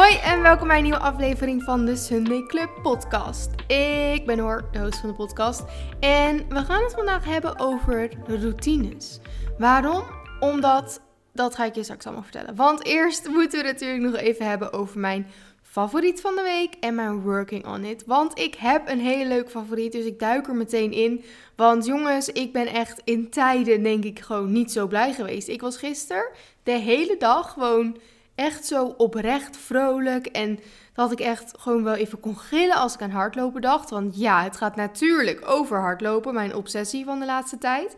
[0.00, 3.50] Hoi en welkom bij een nieuwe aflevering van de Sunday Club podcast.
[3.66, 5.64] Ik ben Hoor, de host van de podcast.
[6.00, 9.20] En we gaan het vandaag hebben over routines.
[9.58, 10.02] Waarom?
[10.38, 11.00] Omdat,
[11.32, 12.56] dat ga ik je straks allemaal vertellen.
[12.56, 15.26] Want eerst moeten we natuurlijk nog even hebben over mijn
[15.62, 18.04] favoriet van de week en mijn working on it.
[18.06, 21.24] Want ik heb een hele leuk favoriet, dus ik duik er meteen in.
[21.56, 25.48] Want jongens, ik ben echt in tijden denk ik gewoon niet zo blij geweest.
[25.48, 26.28] Ik was gisteren
[26.62, 27.96] de hele dag gewoon
[28.40, 30.26] echt zo oprecht vrolijk.
[30.26, 30.58] En
[30.92, 33.90] dat ik echt gewoon wel even kon gillen als ik aan hardlopen dacht.
[33.90, 37.96] Want ja, het gaat natuurlijk over hardlopen, mijn obsessie van de laatste tijd.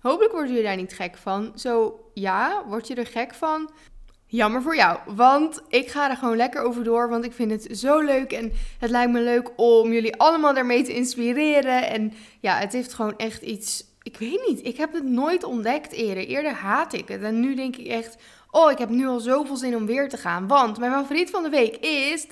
[0.00, 1.52] Hopelijk worden jullie daar niet gek van.
[1.54, 3.70] Zo ja, word je er gek van?
[4.26, 7.78] Jammer voor jou, want ik ga er gewoon lekker over door, want ik vind het
[7.78, 11.88] zo leuk en het lijkt me leuk om jullie allemaal daarmee te inspireren.
[11.88, 15.92] En ja, het heeft gewoon echt iets, ik weet niet, ik heb het nooit ontdekt
[15.92, 16.26] eerder.
[16.26, 18.16] Eerder haat ik het en nu denk ik echt,
[18.50, 20.46] oh, ik heb nu al zoveel zin om weer te gaan.
[20.46, 22.26] Want mijn favoriet van de week is,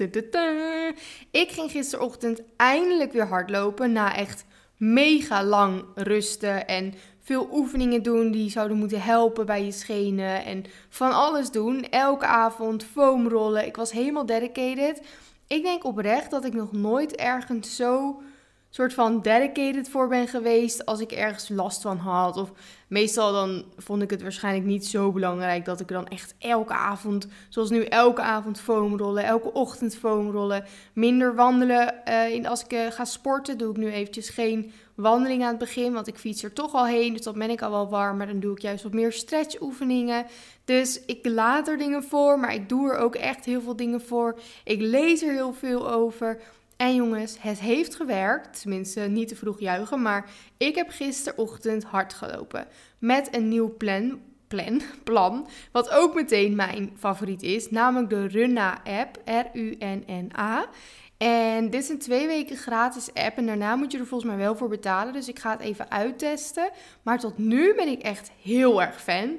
[1.31, 4.45] ik ging gisterochtend eindelijk weer hardlopen na echt
[4.77, 10.45] mega lang rusten en veel oefeningen doen die zouden moeten helpen bij je schenen.
[10.45, 11.85] En van alles doen.
[11.91, 13.67] Elke avond foamrollen.
[13.67, 15.01] Ik was helemaal dedicated.
[15.47, 18.23] Ik denk oprecht dat ik nog nooit ergens zo
[18.71, 22.37] soort van dedicated voor ben geweest als ik ergens last van had.
[22.37, 22.53] Of
[22.89, 27.27] meestal dan vond ik het waarschijnlijk niet zo belangrijk dat ik dan echt elke avond,
[27.49, 31.95] zoals nu elke avond foamrollen, elke ochtend foamrollen, minder wandelen.
[32.09, 35.93] Uh, als ik uh, ga sporten doe ik nu eventjes geen wandeling aan het begin,
[35.93, 38.17] want ik fiets er toch al heen, dus dan ben ik al wel warm.
[38.17, 40.27] Maar dan doe ik juist wat meer stretchoefeningen.
[40.65, 44.01] Dus ik laat er dingen voor, maar ik doe er ook echt heel veel dingen
[44.01, 44.39] voor.
[44.65, 46.41] Ik lees er heel veel over.
[46.79, 48.61] En jongens, het heeft gewerkt.
[48.61, 50.03] Tenminste, niet te vroeg juichen.
[50.03, 52.67] Maar ik heb gisterochtend hard gelopen.
[52.99, 55.49] Met een nieuw plan, plan, plan.
[55.73, 57.71] Wat ook meteen mijn favoriet is.
[57.71, 59.21] Namelijk de Runna-app.
[59.25, 60.69] R-U-N-N-A.
[61.17, 63.37] En dit is een twee weken gratis app.
[63.37, 65.13] En daarna moet je er volgens mij wel voor betalen.
[65.13, 66.71] Dus ik ga het even uittesten.
[67.03, 69.37] Maar tot nu ben ik echt heel erg fan.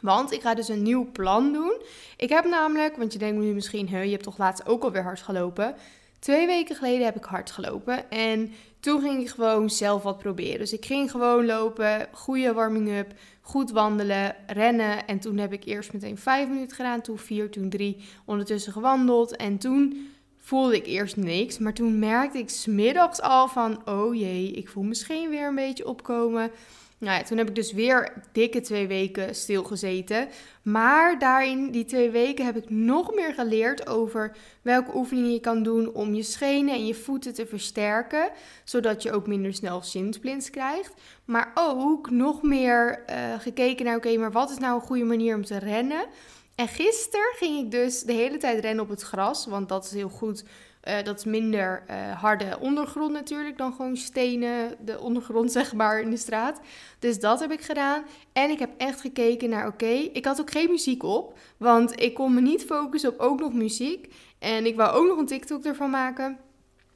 [0.00, 1.80] Want ik ga dus een nieuw plan doen.
[2.16, 5.20] Ik heb namelijk, want je denkt nu misschien, je hebt toch laatst ook alweer hard
[5.20, 5.74] gelopen.
[6.18, 10.58] Twee weken geleden heb ik hard gelopen en toen ging ik gewoon zelf wat proberen.
[10.58, 15.06] Dus ik ging gewoon lopen, goede warming-up, goed wandelen, rennen.
[15.06, 19.36] En toen heb ik eerst meteen vijf minuten gedaan, toen vier, toen drie, ondertussen gewandeld.
[19.36, 24.50] En toen voelde ik eerst niks, maar toen merkte ik smiddags al van, oh jee,
[24.50, 26.50] ik voel misschien weer een beetje opkomen.
[26.98, 30.28] Nou ja, toen heb ik dus weer dikke twee weken stilgezeten.
[30.62, 35.62] Maar daarin, die twee weken, heb ik nog meer geleerd over welke oefeningen je kan
[35.62, 38.30] doen om je schenen en je voeten te versterken.
[38.64, 40.94] Zodat je ook minder snel shinsplints krijgt.
[41.24, 45.34] Maar ook nog meer uh, gekeken naar, oké, maar wat is nou een goede manier
[45.34, 46.06] om te rennen?
[46.54, 49.90] En gisteren ging ik dus de hele tijd rennen op het gras, want dat is
[49.90, 50.44] heel goed
[50.88, 56.00] uh, dat is minder uh, harde ondergrond natuurlijk dan gewoon stenen, de ondergrond zeg maar
[56.00, 56.60] in de straat.
[56.98, 58.04] Dus dat heb ik gedaan.
[58.32, 62.14] En ik heb echt gekeken naar, oké, ik had ook geen muziek op, want ik
[62.14, 64.14] kon me niet focussen op ook nog muziek.
[64.38, 66.38] En ik wou ook nog een TikTok ervan maken.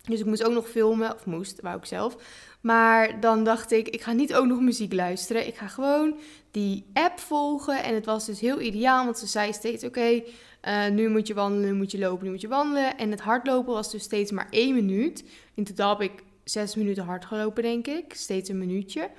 [0.03, 2.17] Dus ik moest ook nog filmen, of moest, wou ik zelf.
[2.61, 5.47] Maar dan dacht ik, ik ga niet ook nog muziek luisteren.
[5.47, 6.19] Ik ga gewoon
[6.51, 7.83] die app volgen.
[7.83, 10.23] En het was dus heel ideaal, want ze zei steeds: Oké,
[10.69, 12.99] uh, nu moet je wandelen, nu moet je lopen, nu moet je wandelen.
[12.99, 15.25] En het hardlopen was dus steeds maar één minuut.
[15.55, 18.15] In totaal heb ik zes minuten hard gelopen, denk ik.
[18.15, 19.11] Steeds een minuutje.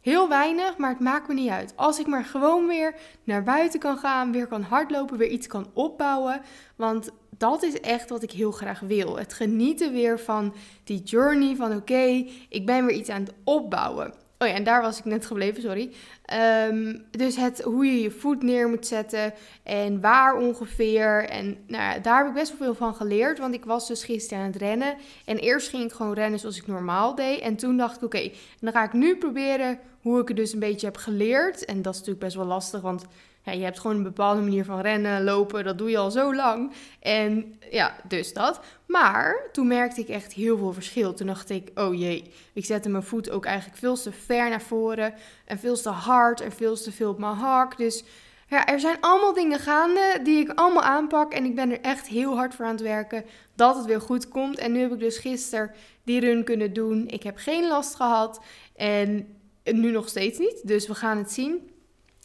[0.00, 1.72] Heel weinig, maar het maakt me niet uit.
[1.76, 2.94] Als ik maar gewoon weer
[3.24, 6.40] naar buiten kan gaan, weer kan hardlopen, weer iets kan opbouwen.
[6.76, 9.18] Want dat is echt wat ik heel graag wil.
[9.18, 14.14] Het genieten weer van die journey van oké, ik ben weer iets aan het opbouwen.
[14.42, 15.92] Oh ja, en daar was ik net gebleven, sorry.
[16.24, 21.28] Ehm, dus het, hoe je je voet neer moet zetten en waar ongeveer.
[21.28, 24.04] En nou ja, daar heb ik best wel veel van geleerd, want ik was dus
[24.04, 24.94] gisteren aan het rennen.
[25.24, 27.40] En eerst ging ik gewoon rennen zoals ik normaal deed.
[27.40, 30.58] En toen dacht ik, oké, dan ga ik nu proberen hoe ik het dus een
[30.58, 31.64] beetje heb geleerd.
[31.64, 33.04] En dat is natuurlijk best wel lastig, want
[33.42, 36.34] ja, je hebt gewoon een bepaalde manier van rennen, lopen, dat doe je al zo
[36.34, 36.72] lang.
[37.00, 38.60] En ja, dus dat.
[38.86, 41.14] Maar toen merkte ik echt heel veel verschil.
[41.14, 44.62] Toen dacht ik, oh jee, ik zette mijn voet ook eigenlijk veel te ver naar
[44.62, 45.14] voren.
[45.44, 47.76] En veel te hard en veel te veel op mijn hak.
[47.76, 48.04] Dus
[48.48, 51.32] ja, er zijn allemaal dingen gaande die ik allemaal aanpak.
[51.32, 54.28] En ik ben er echt heel hard voor aan het werken dat het weer goed
[54.28, 54.58] komt.
[54.58, 55.70] En nu heb ik dus gisteren
[56.04, 57.08] die run kunnen doen.
[57.08, 58.40] Ik heb geen last gehad.
[58.76, 60.66] En nu nog steeds niet.
[60.66, 61.70] Dus we gaan het zien.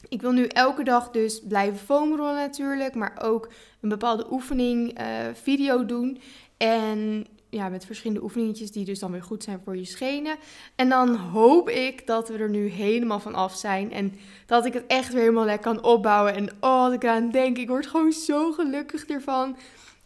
[0.09, 3.49] Ik wil nu elke dag dus blijven foamrollen natuurlijk, maar ook
[3.81, 6.19] een bepaalde oefening, uh, video doen.
[6.57, 10.35] En ja, met verschillende oefeningetjes die dus dan weer goed zijn voor je schenen.
[10.75, 13.91] En dan hoop ik dat we er nu helemaal van af zijn.
[13.91, 14.13] En
[14.45, 16.33] dat ik het echt weer helemaal lekker kan opbouwen.
[16.35, 19.57] En oh, wat ik aan denk, ik word gewoon zo gelukkig ervan.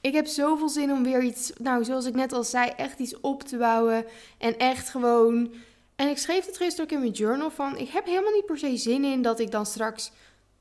[0.02, 3.20] Ik heb zoveel zin om weer iets, nou zoals ik net al zei, echt iets
[3.20, 4.06] op te bouwen.
[4.38, 5.54] En echt gewoon.
[6.00, 7.78] En ik schreef het gisteren ook in mijn journal van.
[7.78, 10.12] Ik heb helemaal niet per se zin in dat ik dan straks.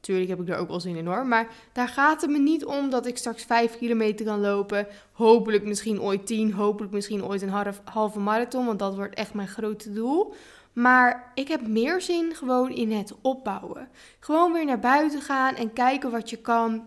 [0.00, 1.26] Tuurlijk heb ik er ook wel zin in hoor.
[1.26, 4.86] Maar daar gaat het me niet om dat ik straks 5 kilometer kan lopen.
[5.12, 6.52] Hopelijk misschien ooit 10.
[6.52, 8.66] Hopelijk misschien ooit een halve marathon.
[8.66, 10.34] Want dat wordt echt mijn grote doel.
[10.72, 13.88] Maar ik heb meer zin gewoon in het opbouwen.
[14.20, 16.86] Gewoon weer naar buiten gaan en kijken wat je kan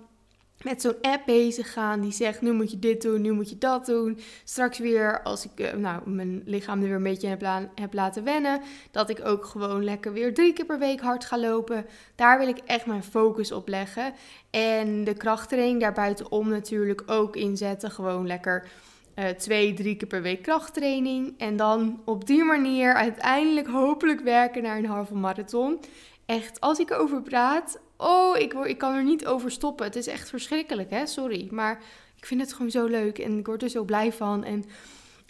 [0.63, 3.57] met zo'n app bezig gaan die zegt: nu moet je dit doen, nu moet je
[3.57, 4.19] dat doen.
[4.43, 7.41] Straks weer, als ik uh, nou, mijn lichaam er weer een beetje heb,
[7.75, 8.61] heb, laten wennen,
[8.91, 11.85] dat ik ook gewoon lekker weer drie keer per week hard ga lopen.
[12.15, 14.13] Daar wil ik echt mijn focus op leggen.
[14.49, 17.91] En de krachttraining daarbuitenom natuurlijk ook inzetten.
[17.91, 18.67] Gewoon lekker
[19.15, 21.33] uh, twee, drie keer per week krachttraining.
[21.37, 25.79] En dan op die manier uiteindelijk hopelijk werken naar een halve marathon.
[26.25, 29.85] Echt, als ik erover praat, oh, ik, word, ik kan er niet over stoppen.
[29.85, 31.05] Het is echt verschrikkelijk, hè?
[31.05, 31.47] Sorry.
[31.51, 31.81] Maar
[32.17, 34.43] ik vind het gewoon zo leuk en ik word er zo blij van.
[34.43, 34.63] En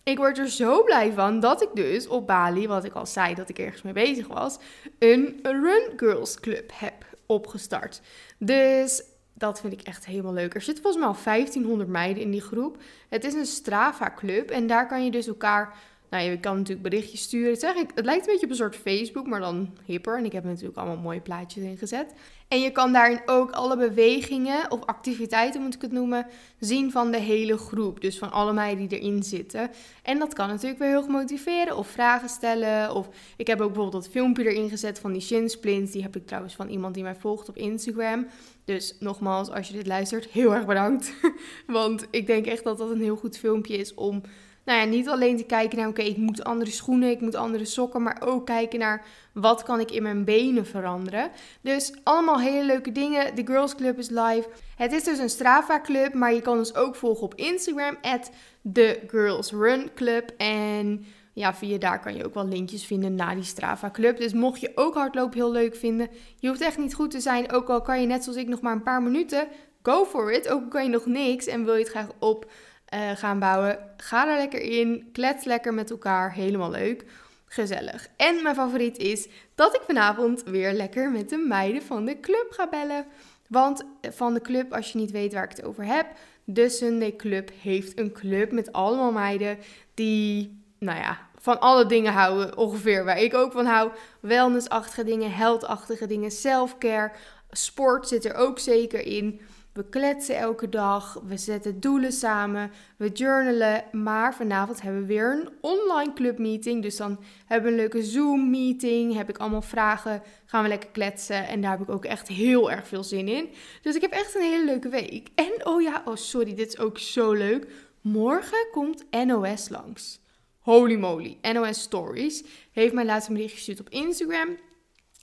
[0.04, 3.36] ik word er zo blij van dat ik dus op Bali, wat ik al zei
[3.36, 4.58] dat ik ergens mee bezig was,
[5.00, 8.02] een Run Girls Club heb opgestart.
[8.38, 9.04] Dus
[9.34, 10.54] dat vind ik echt helemaal leuk.
[10.54, 12.78] Er zitten volgens mij al 1500 meiden in die groep.
[13.10, 15.78] Het is een Strava club en daar kan je dus elkaar
[16.12, 17.52] nou, je kan natuurlijk berichtjes sturen.
[17.52, 20.18] Het, het lijkt een beetje op een soort Facebook, maar dan hipper.
[20.18, 22.14] En ik heb natuurlijk allemaal mooie plaatjes ingezet.
[22.48, 26.26] En je kan daarin ook alle bewegingen of activiteiten, moet ik het noemen,
[26.60, 28.02] zien van de hele groep.
[28.02, 29.70] Dus van alle meiden die erin zitten.
[30.04, 32.96] En dat kan natuurlijk weer heel motiveren of vragen stellen.
[32.96, 35.92] Of ik heb ook bijvoorbeeld dat filmpje erin gezet van die shin splints.
[35.92, 38.28] Die heb ik trouwens van iemand die mij volgt op Instagram.
[38.66, 41.14] Dus nogmaals, als je dit luistert, heel erg bedankt.
[41.68, 44.22] Want ik denk echt dat dat een heel goed filmpje is om
[44.66, 47.66] nou ja, niet alleen te kijken naar, oké, ik moet andere schoenen, ik moet andere
[47.66, 51.32] sokken, maar ook kijken naar wat kan ik in mijn benen veranderen.
[51.62, 53.36] Dus allemaal hele leuke dingen.
[53.36, 54.48] De Girls Club is live.
[54.76, 58.32] Het is dus een Strava Club, maar je kan ons ook volgen op Instagram, at
[58.74, 60.32] The Girls Run Club.
[60.38, 64.18] En ja, via daar kan je ook wel linkjes vinden naar die Strava Club.
[64.18, 66.10] Dus mocht je ook hardlopen heel leuk vinden,
[66.40, 67.52] je hoeft echt niet goed te zijn.
[67.52, 69.48] Ook al kan je net zoals ik nog maar een paar minuten,
[69.82, 70.50] go for it.
[70.50, 72.52] Ook al kan je nog niks en wil je het graag op
[72.94, 73.80] uh, gaan bouwen.
[73.98, 75.10] Ga er lekker in.
[75.12, 76.34] Klets lekker met elkaar.
[76.34, 77.06] Helemaal leuk.
[77.46, 78.08] Gezellig.
[78.18, 82.48] En mijn favoriet is dat ik vanavond weer lekker met de meiden van de club
[82.50, 83.06] ga bellen.
[83.48, 86.06] Want van de club, als je niet weet waar ik het over heb,
[86.44, 89.58] de Sunday Club heeft een club met allemaal meiden
[89.94, 93.92] die, nou ja, van alle dingen houden ongeveer waar ik ook van hou.
[94.20, 97.12] Wellnessachtige dingen, heldachtige dingen, selfcare,
[97.52, 99.42] sport zit er ook zeker in.
[99.74, 103.84] We kletsen elke dag, we zetten doelen samen, we journalen.
[103.92, 106.82] Maar vanavond hebben we weer een online clubmeeting.
[106.82, 109.14] Dus dan hebben we een leuke Zoom-meeting.
[109.16, 111.48] Heb ik allemaal vragen, gaan we lekker kletsen.
[111.48, 113.50] En daar heb ik ook echt heel erg veel zin in.
[113.82, 115.28] Dus ik heb echt een hele leuke week.
[115.36, 117.68] En oh ja, oh sorry, dit is ook zo leuk.
[118.02, 120.20] Morgen komt NOS langs.
[120.60, 122.44] Holy moly, NOS Stories.
[122.72, 124.58] Heeft mij laatst een bericht gestuurd op Instagram.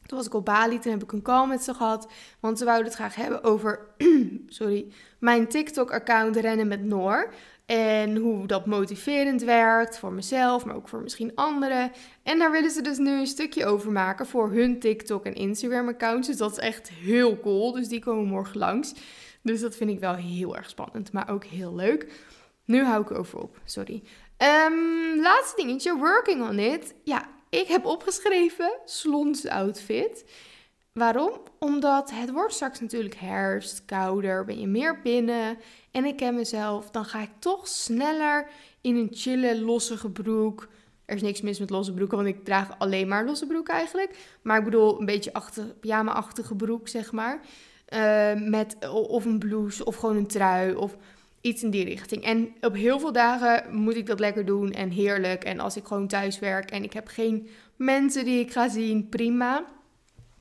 [0.09, 2.09] Toen was ik op Bali, toen heb ik een call met ze gehad.
[2.41, 3.87] Want ze wouden het graag hebben over
[4.47, 7.33] sorry, mijn TikTok-account Rennen met Noor.
[7.67, 11.93] En hoe dat motiverend werkt voor mezelf, maar ook voor misschien anderen.
[12.23, 16.27] En daar willen ze dus nu een stukje over maken voor hun TikTok en Instagram-accounts.
[16.27, 17.73] Dus dat is echt heel cool.
[17.73, 18.95] Dus die komen morgen langs.
[19.43, 22.13] Dus dat vind ik wel heel erg spannend, maar ook heel leuk.
[22.65, 24.03] Nu hou ik over op, sorry.
[24.39, 26.95] Um, laatste dingetje, working on it.
[27.05, 30.25] Ja, ik heb opgeschreven slons outfit.
[30.93, 31.33] Waarom?
[31.59, 35.59] Omdat het wordt straks natuurlijk herfst, kouder, ben je meer binnen.
[35.91, 38.49] En ik ken mezelf, dan ga ik toch sneller
[38.81, 40.69] in een chille, losse broek.
[41.05, 44.39] Er is niks mis met losse broeken, want ik draag alleen maar losse broek eigenlijk.
[44.43, 45.33] Maar ik bedoel een beetje
[45.81, 47.41] pyjama-achtige broek, zeg maar.
[47.95, 50.97] Uh, met of een blouse of gewoon een trui of
[51.49, 52.25] iets in die richting.
[52.25, 55.45] En op heel veel dagen moet ik dat lekker doen en heerlijk.
[55.45, 59.09] En als ik gewoon thuis werk en ik heb geen mensen die ik ga zien,
[59.09, 59.65] prima.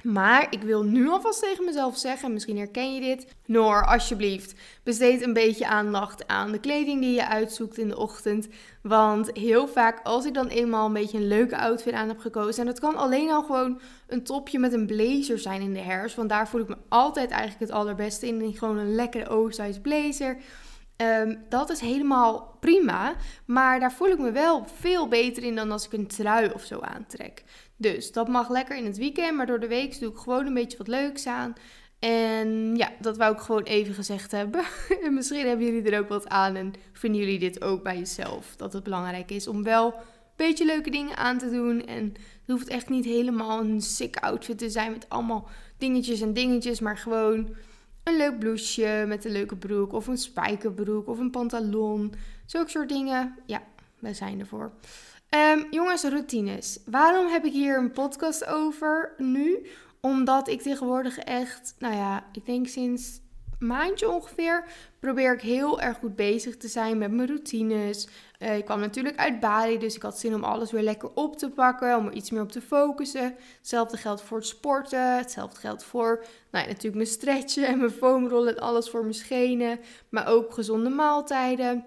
[0.03, 3.35] Maar ik wil nu alvast tegen mezelf zeggen, misschien herken je dit.
[3.45, 8.47] Noor, alsjeblieft, besteed een beetje aandacht aan de kleding die je uitzoekt in de ochtend.
[8.81, 12.59] Want heel vaak, als ik dan eenmaal een beetje een leuke outfit aan heb gekozen.
[12.59, 16.15] En dat kan alleen al gewoon een topje met een blazer zijn in de herfst.
[16.15, 18.55] Want daar voel ik me altijd eigenlijk het allerbeste in.
[18.57, 20.37] Gewoon een lekkere oversized blazer
[20.97, 23.15] Ehm, dat is helemaal prima.
[23.45, 26.63] Maar daar voel ik me wel veel beter in dan als ik een trui of
[26.63, 27.43] zo aantrek.
[27.75, 29.37] Dus dat mag lekker in het weekend.
[29.37, 31.53] Maar door de week doe ik gewoon een beetje wat leuks aan.
[31.99, 34.63] En ja, dat wou ik gewoon even gezegd hebben.
[35.03, 36.55] en misschien hebben jullie er ook wat aan.
[36.55, 38.55] En vinden jullie dit ook bij jezelf?
[38.55, 40.03] Dat het belangrijk is om wel een
[40.35, 41.85] beetje leuke dingen aan te doen.
[41.85, 46.33] En het hoeft echt niet helemaal een sick outfit te zijn met allemaal dingetjes en
[46.33, 46.79] dingetjes.
[46.79, 47.55] Maar gewoon
[48.07, 52.13] een leuk blouseje met een leuke broek of een spijkerbroek of een pantalon.
[52.45, 53.35] Zulke soort dingen.
[53.45, 53.63] Ja,
[53.99, 54.71] we zijn ervoor.
[55.29, 56.79] Um, jongens, routines.
[56.85, 59.65] Waarom heb ik hier een podcast over nu?
[60.01, 63.19] Omdat ik tegenwoordig echt, nou ja, ik denk sinds
[63.59, 64.63] maandje ongeveer
[64.99, 68.07] probeer ik heel erg goed bezig te zijn met mijn routines.
[68.39, 71.38] Uh, ik kwam natuurlijk uit Bali, dus ik had zin om alles weer lekker op
[71.38, 73.36] te pakken, om er iets meer op te focussen.
[73.58, 77.91] Hetzelfde geldt voor het sporten, hetzelfde geldt voor nou ja, natuurlijk mijn stretchen en mijn
[77.91, 79.79] foamrollen en alles voor mijn schenen,
[80.10, 81.86] maar ook gezonde maaltijden.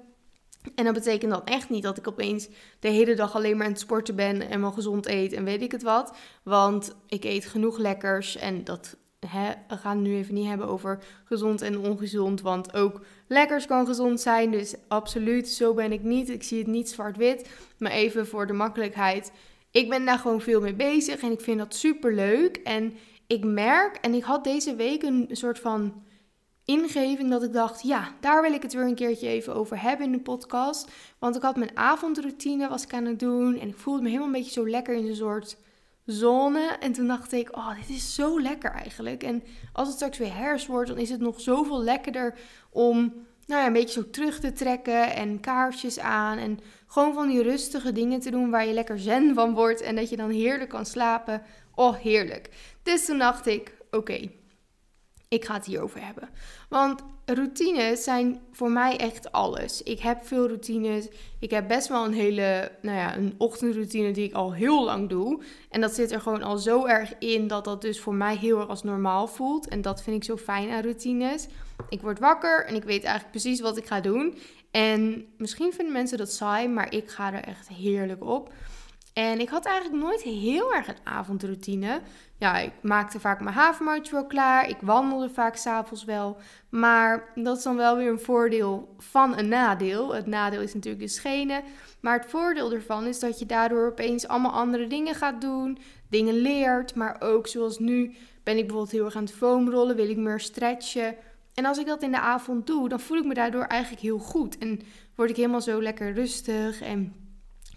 [0.74, 2.48] En dat betekent dan echt niet dat ik opeens
[2.80, 5.62] de hele dag alleen maar aan het sporten ben en wel gezond eet en weet
[5.62, 6.16] ik het wat.
[6.42, 11.02] Want ik eet genoeg lekkers en dat we gaan het nu even niet hebben over
[11.24, 12.40] gezond en ongezond.
[12.40, 14.50] Want ook lekkers kan gezond zijn.
[14.50, 16.28] Dus absoluut, zo ben ik niet.
[16.28, 17.48] Ik zie het niet zwart-wit.
[17.78, 19.32] Maar even voor de makkelijkheid.
[19.70, 22.56] Ik ben daar gewoon veel mee bezig en ik vind dat super leuk.
[22.56, 22.92] En
[23.26, 26.02] ik merk, en ik had deze week een soort van
[26.64, 30.06] ingeving dat ik dacht, ja, daar wil ik het weer een keertje even over hebben
[30.06, 30.90] in de podcast.
[31.18, 34.26] Want ik had mijn avondroutine was ik aan het doen en ik voelde me helemaal
[34.26, 35.56] een beetje zo lekker in een soort
[36.10, 36.76] zone.
[36.80, 39.22] En toen dacht ik, oh, dit is zo lekker eigenlijk.
[39.22, 42.34] En als het straks weer herfst wordt, dan is het nog zoveel lekkerder
[42.70, 43.12] om
[43.46, 46.38] nou ja, een beetje zo terug te trekken en kaarsjes aan.
[46.38, 49.80] En gewoon van die rustige dingen te doen waar je lekker zen van wordt.
[49.80, 51.42] En dat je dan heerlijk kan slapen.
[51.74, 52.48] Oh, heerlijk.
[52.82, 54.30] Dus toen dacht ik, oké,
[55.28, 56.28] ik ga het hierover hebben.
[56.68, 57.02] Want
[57.34, 59.82] routines zijn voor mij echt alles.
[59.82, 61.08] Ik heb veel routines.
[61.38, 65.08] Ik heb best wel een hele, nou ja, een ochtendroutine die ik al heel lang
[65.08, 65.42] doe.
[65.70, 68.58] En dat zit er gewoon al zo erg in dat dat dus voor mij heel
[68.58, 69.68] erg als normaal voelt.
[69.68, 71.46] En dat vind ik zo fijn aan routines.
[71.88, 74.34] Ik word wakker en ik weet eigenlijk precies wat ik ga doen.
[74.70, 78.52] En misschien vinden mensen dat saai, maar ik ga er echt heerlijk op.
[79.12, 82.00] En ik had eigenlijk nooit heel erg een avondroutine.
[82.38, 84.68] Ja, ik maakte vaak mijn havermoutje wel klaar.
[84.68, 86.36] Ik wandelde vaak s'avonds wel.
[86.68, 90.14] Maar dat is dan wel weer een voordeel van een nadeel.
[90.14, 91.62] Het nadeel is natuurlijk de schenen.
[92.00, 95.78] Maar het voordeel ervan is dat je daardoor opeens allemaal andere dingen gaat doen.
[96.08, 96.94] Dingen leert.
[96.94, 99.96] Maar ook zoals nu ben ik bijvoorbeeld heel erg aan het foamrollen.
[99.96, 101.14] Wil ik meer stretchen.
[101.54, 104.18] En als ik dat in de avond doe, dan voel ik me daardoor eigenlijk heel
[104.18, 104.58] goed.
[104.58, 104.80] En
[105.14, 107.14] word ik helemaal zo lekker rustig en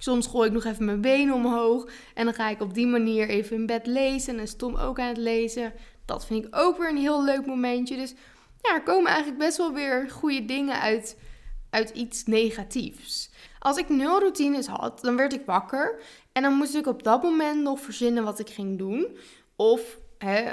[0.04, 1.90] Soms gooi ik nog even mijn benen omhoog.
[2.14, 4.40] En dan ga ik op die manier even in bed lezen.
[4.40, 5.74] En stom ook aan het lezen.
[6.06, 7.96] Dat vind ik ook weer een heel leuk momentje.
[7.96, 8.14] Dus
[8.62, 11.20] ja, er komen eigenlijk best wel weer goede dingen uit,
[11.70, 13.32] uit iets negatiefs.
[13.60, 16.02] Als ik nul routines had, dan werd ik wakker.
[16.32, 19.18] En dan moest ik op dat moment nog verzinnen wat ik ging doen.
[19.56, 20.00] Of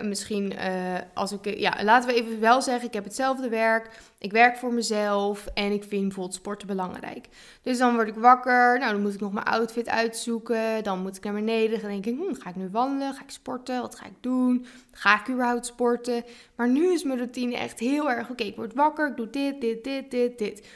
[0.03, 4.33] Misschien uh, als ik, ja, laten we even wel zeggen, ik heb hetzelfde werk, ik
[4.33, 7.29] werk voor mezelf en ik vind bijvoorbeeld sporten belangrijk.
[7.63, 11.17] Dus dan word ik wakker, nou dan moet ik nog mijn outfit uitzoeken, dan moet
[11.17, 13.95] ik naar beneden, dan denk ik, hm, ga ik nu wandelen, ga ik sporten, wat
[13.95, 16.25] ga ik doen, ga ik überhaupt sporten?
[16.57, 19.61] Maar nu is mijn routine echt heel erg, oké, ik word wakker, ik doe dit,
[19.61, 20.67] dit, dit, dit, dit.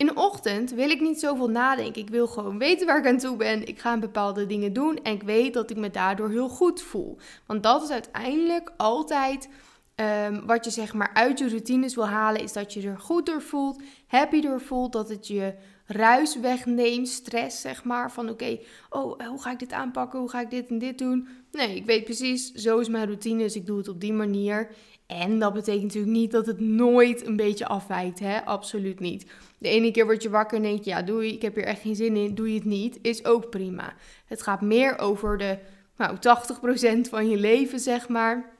[0.00, 2.02] In de ochtend wil ik niet zoveel nadenken.
[2.02, 3.66] Ik wil gewoon weten waar ik aan toe ben.
[3.66, 7.18] Ik ga bepaalde dingen doen en ik weet dat ik me daardoor heel goed voel.
[7.46, 9.48] Want dat is uiteindelijk altijd
[9.94, 12.42] ehm, wat je zeg maar uit je routines wil halen.
[12.42, 14.92] Is dat je er goed door voelt, happy door voelt.
[14.92, 15.54] Dat het je
[15.86, 18.12] ruis wegneemt, stress zeg maar.
[18.12, 18.58] Van oké,
[18.90, 20.18] oh, eh, hoe ga ik dit aanpakken?
[20.18, 21.28] Hoe ga ik dit en dit doen?
[21.52, 23.42] Nee, ik weet precies, zo is mijn routine.
[23.42, 24.70] Dus ik doe het op die manier.
[25.06, 28.18] En dat betekent natuurlijk niet dat het nooit een beetje afwijkt.
[28.18, 28.44] Hè?
[28.44, 29.26] Absoluut niet.
[29.60, 31.64] De ene keer word je wakker en denk je, ja, doe je, ik heb hier
[31.64, 32.98] echt geen zin in, doe je het niet.
[33.02, 33.94] Is ook prima.
[34.26, 35.58] Het gaat meer over de
[35.96, 36.16] nou,
[37.06, 38.50] 80% van je leven, zeg maar.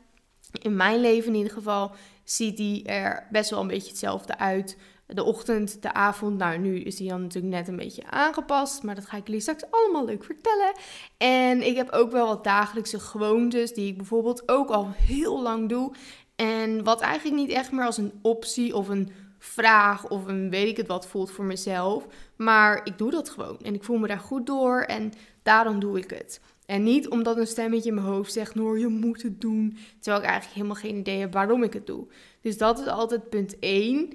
[0.63, 1.93] In mijn leven in ieder geval
[2.25, 4.77] ziet die er best wel een beetje hetzelfde uit.
[5.07, 8.83] De ochtend, de avond, nou nu is die dan natuurlijk net een beetje aangepast.
[8.83, 10.73] Maar dat ga ik jullie straks allemaal leuk vertellen.
[11.17, 15.69] En ik heb ook wel wat dagelijkse gewoontes die ik bijvoorbeeld ook al heel lang
[15.69, 15.93] doe.
[16.37, 19.11] En wat eigenlijk niet echt meer als een optie of een
[19.43, 22.07] vraag of een weet ik het wat voelt voor mezelf.
[22.37, 25.99] Maar ik doe dat gewoon en ik voel me daar goed door en daarom doe
[25.99, 26.41] ik het.
[26.67, 29.77] En niet omdat een stemmetje in mijn hoofd zegt, Noor, je moet het doen.
[30.01, 32.07] Terwijl ik eigenlijk helemaal geen idee heb waarom ik het doe.
[32.41, 34.13] Dus dat is altijd punt 1.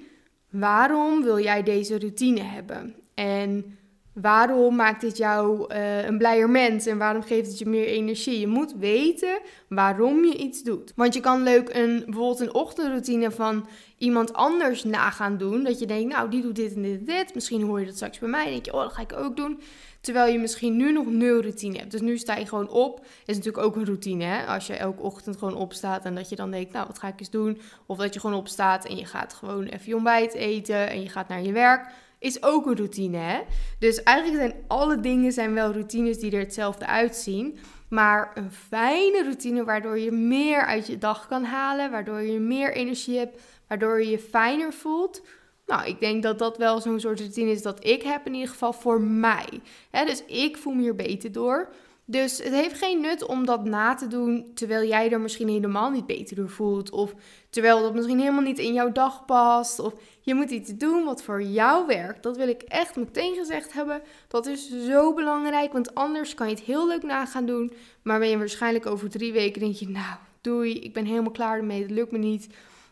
[0.50, 2.94] Waarom wil jij deze routine hebben?
[3.14, 3.75] En
[4.20, 8.40] Waarom maakt dit jou uh, een blijer mens en waarom geeft het je meer energie?
[8.40, 10.92] Je moet weten waarom je iets doet.
[10.94, 13.68] Want je kan leuk een, bijvoorbeeld een ochtendroutine van
[13.98, 15.64] iemand anders na gaan doen.
[15.64, 17.34] Dat je denkt, nou, die doet dit en dit en dit.
[17.34, 19.36] Misschien hoor je dat straks bij mij en denk je, oh, dat ga ik ook
[19.36, 19.60] doen.
[20.00, 21.90] Terwijl je misschien nu nog nul routine hebt.
[21.90, 23.06] Dus nu sta je gewoon op.
[23.26, 24.46] Is natuurlijk ook een routine, hè?
[24.46, 27.20] Als je elke ochtend gewoon opstaat en dat je dan denkt, nou, wat ga ik
[27.20, 27.60] eens doen?
[27.86, 31.08] Of dat je gewoon opstaat en je gaat gewoon even je ontbijt eten en je
[31.08, 33.16] gaat naar je werk is ook een routine.
[33.16, 33.40] Hè?
[33.78, 37.58] Dus eigenlijk zijn alle dingen zijn wel routines die er hetzelfde uitzien.
[37.88, 42.72] Maar een fijne routine waardoor je meer uit je dag kan halen, waardoor je meer
[42.72, 45.22] energie hebt, waardoor je je fijner voelt.
[45.66, 48.48] Nou, ik denk dat dat wel zo'n soort routine is dat ik heb in ieder
[48.48, 49.60] geval voor mij.
[49.90, 51.68] dus ik voel me hier beter door.
[52.08, 55.90] Dus het heeft geen nut om dat na te doen terwijl jij er misschien helemaal
[55.90, 56.90] niet beter door voelt.
[56.90, 57.14] Of
[57.50, 59.78] terwijl dat misschien helemaal niet in jouw dag past.
[59.78, 62.22] Of je moet iets doen wat voor jou werkt.
[62.22, 64.02] Dat wil ik echt meteen gezegd hebben.
[64.28, 67.72] Dat is zo belangrijk, want anders kan je het heel leuk na gaan doen.
[68.02, 71.58] Maar ben je waarschijnlijk over drie weken denk je, nou doei, ik ben helemaal klaar
[71.58, 72.48] ermee, het lukt me niet.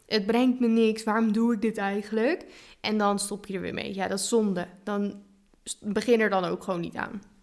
[0.07, 2.45] Het brengt me niks, waarom doe ik dit eigenlijk?
[2.81, 3.95] En dan stop je er weer mee.
[3.95, 4.67] Ja, dat is zonde.
[4.83, 5.15] Dan
[5.81, 7.34] begin er dan ook gewoon niet aan.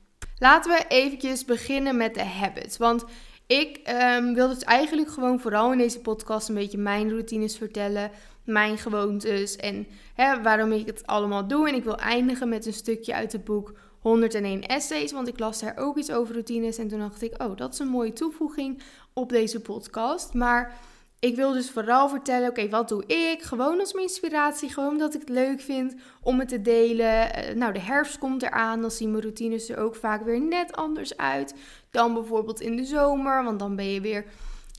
[0.41, 2.77] Laten we eventjes beginnen met de habits.
[2.77, 3.05] Want
[3.47, 3.79] ik
[4.17, 8.11] um, wil dus eigenlijk gewoon vooral in deze podcast een beetje mijn routines vertellen.
[8.43, 11.67] Mijn gewoontes en hè, waarom ik het allemaal doe.
[11.67, 15.11] En ik wil eindigen met een stukje uit het boek 101 essays.
[15.11, 16.77] Want ik las daar ook iets over routines.
[16.77, 18.81] En toen dacht ik, oh, dat is een mooie toevoeging
[19.13, 20.33] op deze podcast.
[20.33, 20.77] Maar
[21.21, 23.41] ik wil dus vooral vertellen, oké, wat doe ik?
[23.41, 27.05] Gewoon als mijn inspiratie, gewoon omdat ik het leuk vind om het te delen.
[27.05, 30.73] Uh, nou, de herfst komt eraan, dan zien mijn routines er ook vaak weer net
[30.73, 31.55] anders uit
[31.91, 34.25] dan bijvoorbeeld in de zomer, want dan ben je weer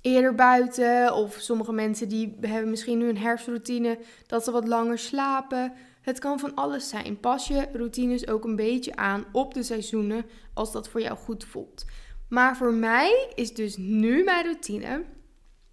[0.01, 1.15] eerder buiten.
[1.15, 5.73] Of sommige mensen die hebben misschien nu een herfstroutine dat ze wat langer slapen.
[6.01, 7.21] Het kan van alles zijn.
[7.21, 11.45] Pas je routines ook een beetje aan op de seizoenen als dat voor jou goed
[11.45, 11.85] voelt.
[12.29, 15.05] Maar voor mij is dus nu mijn routine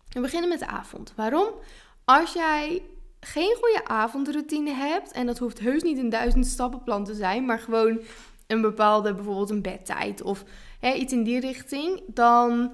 [0.10, 1.14] we beginnen met de avond.
[1.16, 1.48] Waarom?
[2.06, 2.82] Als jij
[3.20, 7.60] geen goede avondroutine hebt, en dat hoeft heus niet een duizend stappenplan te zijn, maar
[7.60, 8.00] gewoon
[8.48, 10.44] een bepaalde, bijvoorbeeld een bedtijd of
[10.80, 12.72] hè, iets in die richting, dan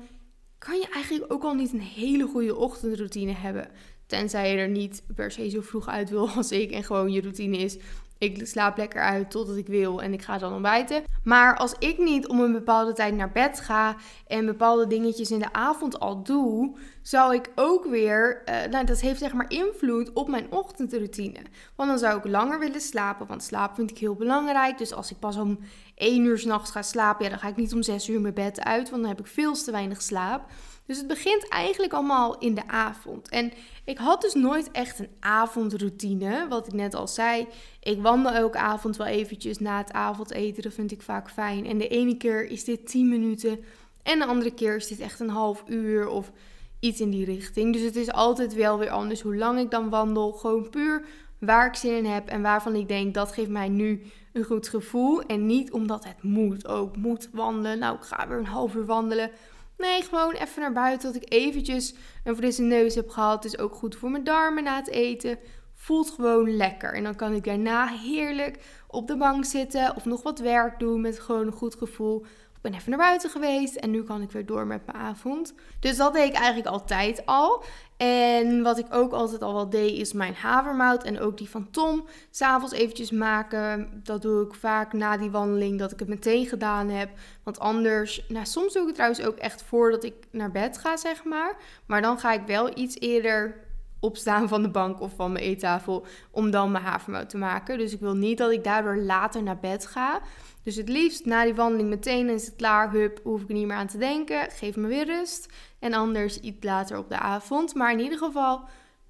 [0.58, 3.68] kan je eigenlijk ook al niet een hele goede ochtendroutine hebben.
[4.06, 7.22] Tenzij je er niet per se zo vroeg uit wil als ik en gewoon je
[7.22, 7.78] routine is
[8.26, 11.04] ik slaap lekker uit totdat ik wil en ik ga dan ontbijten.
[11.24, 13.96] Maar als ik niet om een bepaalde tijd naar bed ga
[14.28, 19.02] en bepaalde dingetjes in de avond al doe, zou ik ook weer, uh, nou dat
[19.02, 21.40] heeft zeg maar invloed op mijn ochtendroutine.
[21.76, 24.78] Want dan zou ik langer willen slapen, want slaap vind ik heel belangrijk.
[24.78, 25.60] Dus als ik pas om
[25.96, 28.62] 1 uur s'nachts ga slapen, ja dan ga ik niet om 6 uur mijn bed
[28.64, 30.50] uit, want dan heb ik veel te weinig slaap.
[30.86, 33.30] Dus het begint eigenlijk allemaal in de avond.
[33.30, 33.52] En
[33.86, 36.46] ik had dus nooit echt een avondroutine.
[36.50, 37.48] Wat ik net al zei.
[37.80, 40.64] Ik wandel elke avond wel eventjes na het avondeten.
[40.64, 41.66] Dat vind ik vaak fijn.
[41.66, 43.60] En de ene keer is dit 10 minuten.
[44.04, 46.32] En de andere keer is dit echt een half uur of
[46.80, 47.74] iets in die richting.
[47.74, 50.32] Dus het is altijd wel weer anders hoe lang ik dan wandel.
[50.32, 51.06] Gewoon puur
[51.40, 54.02] waar ik zin in heb en waarvan ik denk dat geeft mij nu
[54.34, 55.22] een goed gevoel.
[55.22, 56.68] En niet omdat het moet.
[56.68, 57.80] Ook moet wandelen.
[57.80, 59.32] Nou, ik ga weer een half uur wandelen.
[59.78, 61.14] Nee, gewoon even naar buiten.
[61.14, 63.44] Dat ik eventjes een frisse neus heb gehad.
[63.44, 65.40] Het is ook goed voor mijn darmen na het eten.
[65.74, 66.94] Voelt gewoon lekker.
[66.94, 69.96] En dan kan ik daarna heerlijk op de bank zitten.
[69.96, 72.26] Of nog wat werk doen met gewoon een goed gevoel
[72.66, 75.54] ben even naar buiten geweest en nu kan ik weer door met mijn avond.
[75.80, 77.64] Dus dat deed ik eigenlijk altijd al.
[77.98, 81.70] En wat ik ook altijd al wel deed, is mijn havermout en ook die van
[81.72, 84.02] Tom s'avonds eventjes maken.
[84.04, 87.10] Dat doe ik vaak na die wandeling, dat ik het meteen gedaan heb.
[87.44, 90.98] Want anders, nou soms doe ik het trouwens ook echt voordat ik naar bed ga,
[90.98, 91.58] zeg maar.
[91.86, 93.65] Maar dan ga ik wel iets eerder
[94.06, 97.78] opstaan van de bank of van mijn eettafel om dan mijn havermout te maken.
[97.78, 100.22] Dus ik wil niet dat ik daardoor later naar bed ga.
[100.64, 103.76] Dus het liefst na die wandeling meteen is het klaar, hup, hoef ik niet meer
[103.76, 104.52] aan te denken.
[104.52, 105.54] Geef me weer rust.
[105.80, 107.76] En anders iets later op de avond.
[107.76, 108.62] Maar in ieder geval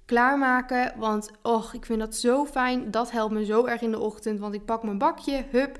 [0.04, 2.90] klaarmaken, want och, ik vind dat zo fijn.
[2.90, 5.78] Dat helpt me zo erg in de ochtend, want ik pak mijn bakje, hup,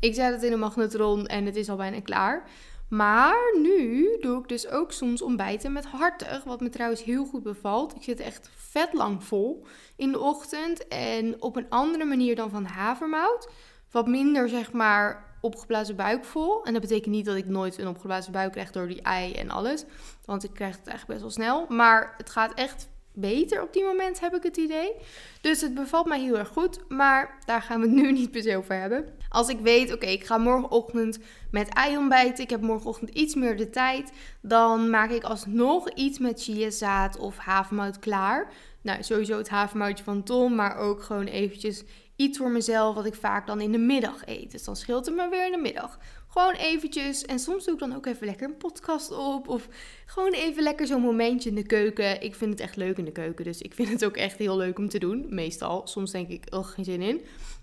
[0.00, 2.42] ik zet het in een magnetron en het is al bijna klaar.
[2.88, 7.42] Maar nu doe ik dus ook soms ontbijten met hartig, wat me trouwens heel goed
[7.42, 7.94] bevalt.
[7.94, 12.50] Ik zit echt vet lang vol in de ochtend en op een andere manier dan
[12.50, 13.48] van havermout
[13.90, 16.64] wat minder, zeg maar, opgeblazen buik vol.
[16.64, 19.50] En dat betekent niet dat ik nooit een opgeblazen buik krijg door die ei en
[19.50, 19.84] alles.
[20.24, 21.76] Want ik krijg het eigenlijk best wel snel.
[21.76, 24.92] Maar het gaat echt beter op die moment, heb ik het idee.
[25.40, 26.88] Dus het bevalt mij heel erg goed.
[26.88, 29.08] Maar daar gaan we het nu niet per se over hebben.
[29.28, 31.18] Als ik weet, oké, ik ga morgenochtend
[31.50, 32.44] met ei ontbijten.
[32.44, 34.12] Ik heb morgenochtend iets meer de tijd.
[34.40, 38.52] Dan maak ik alsnog iets met chiazaad of havermout klaar.
[38.82, 40.54] Nou, sowieso het havermoutje van Tom.
[40.54, 41.82] Maar ook gewoon eventjes
[42.16, 44.50] iets voor mezelf wat ik vaak dan in de middag eet.
[44.50, 45.98] Dus dan scheelt het me weer in de middag.
[46.28, 47.24] Gewoon eventjes.
[47.24, 49.48] En soms doe ik dan ook even lekker een podcast op.
[49.48, 49.68] Of
[50.06, 52.22] gewoon even lekker zo'n momentje in de keuken.
[52.22, 53.44] Ik vind het echt leuk in de keuken.
[53.44, 55.26] Dus ik vind het ook echt heel leuk om te doen.
[55.28, 55.86] Meestal.
[55.86, 57.16] Soms denk ik, oh, geen zin in.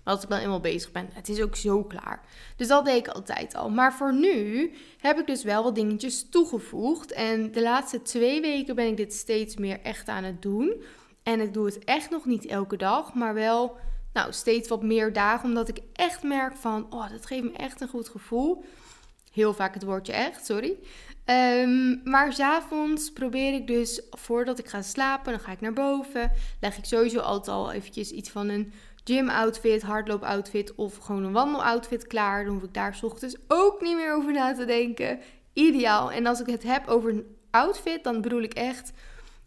[0.04, 2.24] Maar als ik dan eenmaal bezig ben, het is ook zo klaar.
[2.56, 3.70] Dus dat deed ik altijd al.
[3.70, 7.12] Maar voor nu heb ik dus wel wat dingetjes toegevoegd.
[7.12, 10.82] En de laatste twee weken ben ik dit steeds meer echt aan het doen.
[11.22, 13.76] En ik doe het echt nog niet elke dag, maar wel
[14.14, 15.48] nou, steeds wat meer dagen.
[15.48, 18.64] Omdat ik echt merk van, oh, dat geeft me echt een goed gevoel.
[19.32, 20.76] heel vaak het woordje echt, sorry.
[21.26, 26.32] Um, maar s'avonds probeer ik dus, voordat ik ga slapen, dan ga ik naar boven.
[26.60, 28.72] Leg ik sowieso altijd al eventjes iets van een
[29.04, 32.44] gym outfit, hardloop outfit of gewoon een wandel outfit klaar.
[32.44, 35.20] Dan hoef ik daar s ochtends ook niet meer over na te denken.
[35.52, 36.12] Ideaal.
[36.12, 38.92] En als ik het heb over een outfit, dan bedoel ik echt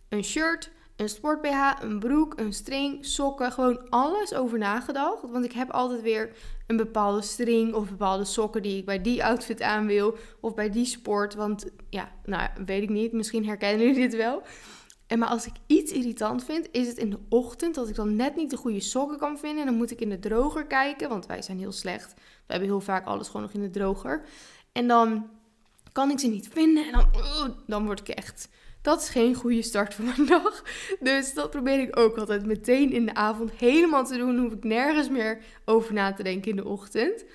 [0.09, 5.21] een shirt, een sport BH, een broek, een string, sokken, gewoon alles over nagedacht.
[5.31, 6.35] Want ik heb altijd weer
[6.67, 10.69] een bepaalde string of bepaalde sokken die ik bij die outfit aan wil of bij
[10.69, 11.35] die sport.
[11.35, 14.41] Want ja, nou weet ik niet, misschien herkennen jullie dit wel.
[15.07, 18.15] En maar als ik iets irritant vind, is het in de ochtend dat ik dan
[18.15, 19.59] net niet de goede sokken kan vinden.
[19.59, 22.13] En dan moet ik in de droger kijken, want wij zijn heel slecht.
[22.15, 24.25] We hebben heel vaak alles gewoon nog in de droger.
[24.71, 25.29] En dan
[25.91, 28.49] kan ik ze niet vinden en dan, dan word ik echt
[28.87, 30.63] dat is geen goede start van mijn dag.
[30.99, 34.35] Dus dat probeer ik ook altijd meteen in de avond helemaal te doen.
[34.35, 37.25] Dan hoef ik nergens meer over na te denken in de ochtend.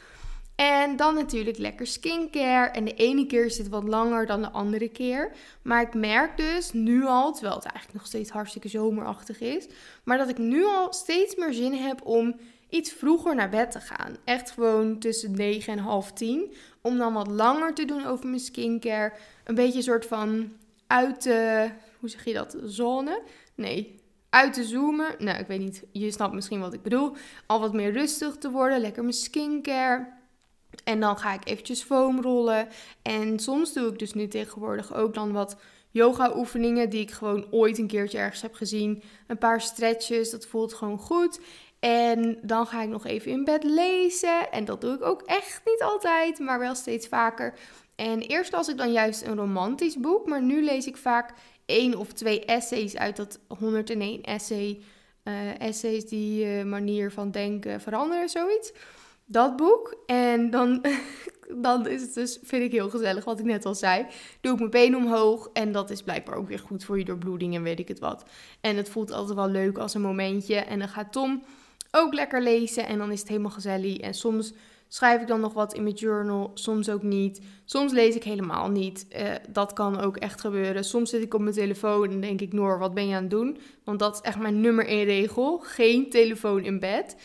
[0.55, 2.71] En dan natuurlijk lekker skincare.
[2.71, 5.33] En de ene keer is wat langer dan de andere keer.
[5.62, 9.69] Maar ik merk dus nu al, terwijl het eigenlijk nog steeds hartstikke zomerachtig is,
[10.05, 12.37] maar dat ik nu al steeds meer zin heb om
[12.69, 14.17] iets vroeger naar bed te gaan.
[14.25, 16.53] Echt gewoon tussen 9 en half 10.
[16.81, 19.12] Om dan wat langer te doen over mijn skincare.
[19.45, 20.53] Een beetje een soort van
[20.93, 23.23] uit de, hoe zeg je dat, zone?
[23.55, 24.01] Nee,
[24.31, 25.15] uit te zoomen.
[25.19, 27.17] Nou, ik weet niet, je snapt misschien wat ik bedoel.
[27.47, 30.09] Al wat meer rustig te worden, lekker mijn skincare.
[30.85, 32.69] En dan ga ik eventjes foamrollen.
[33.03, 35.57] En soms doe ik dus nu tegenwoordig ook dan wat
[35.91, 39.03] yoga oefeningen die ik gewoon ooit een keertje ergens heb gezien.
[39.27, 41.41] Een paar stretches, dat voelt gewoon goed.
[41.81, 44.53] En dan ga ik nog even in bed lezen.
[44.53, 47.55] En dat doe ik ook echt niet altijd, maar wel steeds vaker.
[48.03, 51.35] En eerst las ik dan juist een romantisch boek, maar nu lees ik vaak
[51.67, 54.81] één of twee essays uit dat 101 essay,
[55.25, 58.73] uh, essays die uh, manier van denken veranderen, zoiets.
[59.25, 60.03] Dat boek.
[60.07, 60.85] En dan,
[61.67, 64.07] dan is het dus, vind ik heel gezellig, wat ik net al zei.
[64.41, 67.55] Doe ik mijn been omhoog en dat is blijkbaar ook weer goed voor je doorbloeding
[67.55, 68.25] en weet ik het wat.
[68.61, 70.57] En het voelt altijd wel leuk als een momentje.
[70.57, 71.43] En dan gaat Tom
[71.91, 73.97] ook lekker lezen en dan is het helemaal gezellig.
[73.97, 74.53] En soms
[74.95, 77.41] schrijf ik dan nog wat in mijn journal, soms ook niet.
[77.65, 79.07] Soms lees ik helemaal niet.
[79.11, 80.85] Uh, dat kan ook echt gebeuren.
[80.85, 83.31] Soms zit ik op mijn telefoon en denk ik, Noor, wat ben je aan het
[83.31, 83.59] doen?
[83.85, 85.59] Want dat is echt mijn nummer één regel.
[85.59, 87.17] Geen telefoon in bed.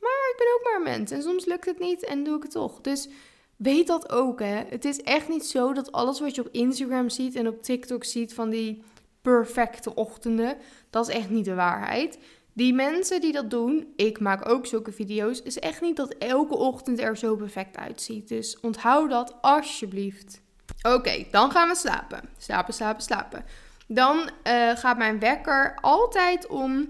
[0.00, 2.42] Maar ik ben ook maar een mens en soms lukt het niet en doe ik
[2.42, 2.80] het toch.
[2.80, 3.08] Dus
[3.56, 4.64] weet dat ook, hè.
[4.68, 8.04] Het is echt niet zo dat alles wat je op Instagram ziet en op TikTok
[8.04, 8.82] ziet van die
[9.22, 10.56] perfecte ochtenden,
[10.90, 12.18] dat is echt niet de waarheid.
[12.58, 16.56] Die mensen die dat doen, ik maak ook zulke video's, is echt niet dat elke
[16.56, 18.28] ochtend er zo perfect uitziet.
[18.28, 20.40] Dus onthoud dat alsjeblieft.
[20.82, 22.20] Oké, dan gaan we slapen.
[22.38, 23.44] Slapen, slapen, slapen.
[23.86, 26.88] Dan uh, gaat mijn wekker altijd om,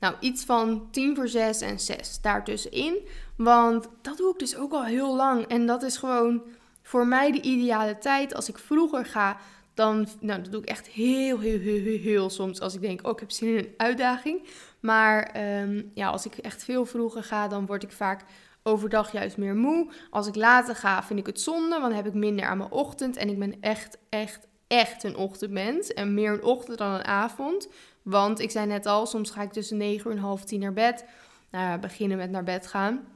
[0.00, 3.08] nou, iets van tien voor zes en zes daartussenin.
[3.36, 5.46] Want dat doe ik dus ook al heel lang.
[5.46, 6.42] En dat is gewoon
[6.82, 8.34] voor mij de ideale tijd.
[8.34, 9.36] Als ik vroeger ga,
[9.74, 12.60] dan, nou, dat doe ik echt heel, heel, heel, heel, heel soms.
[12.60, 14.48] Als ik denk, oh, ik heb zin in een uitdaging.
[14.82, 18.24] Maar ehm, ja, als ik echt veel vroeger ga, dan word ik vaak
[18.62, 19.90] overdag juist meer moe.
[20.10, 22.70] Als ik later ga, vind ik het zonde, want dan heb ik minder aan mijn
[22.70, 23.16] ochtend.
[23.16, 25.92] En ik ben echt, echt, echt een ochtendmens.
[25.92, 27.68] En meer een ochtend dan een avond.
[28.02, 30.72] Want ik zei net al, soms ga ik tussen 9 uur en half 10 naar
[30.72, 31.04] bed.
[31.50, 33.06] Nou beginnen met naar bed gaan.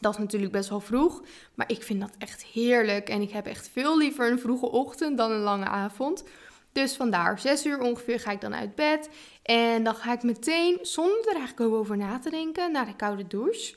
[0.00, 1.24] Dat is natuurlijk best wel vroeg.
[1.54, 3.08] Maar ik vind dat echt heerlijk.
[3.08, 6.24] En ik heb echt veel liever een vroege ochtend dan een lange avond.
[6.72, 9.10] Dus vandaar, 6 uur ongeveer ga ik dan uit bed.
[9.42, 13.26] En dan ga ik meteen, zonder er eigenlijk over na te denken, naar de koude
[13.26, 13.76] douche.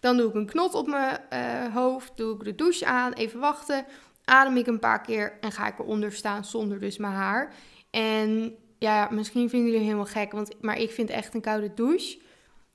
[0.00, 3.40] Dan doe ik een knot op mijn uh, hoofd, doe ik de douche aan, even
[3.40, 3.86] wachten.
[4.24, 7.54] Adem ik een paar keer en ga ik eronder staan zonder dus mijn haar.
[7.90, 12.20] En ja, misschien vinden jullie helemaal gek, want, maar ik vind echt een koude douche.